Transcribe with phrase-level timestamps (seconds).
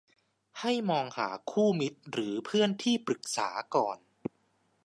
[0.59, 3.97] ให้มองหาคู่มิตรหรือเพื่อนที่ปรึกษาก่อน